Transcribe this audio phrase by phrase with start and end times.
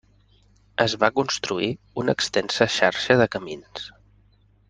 [0.85, 1.67] Es va construir
[2.03, 3.85] una extensa xarxa de camins.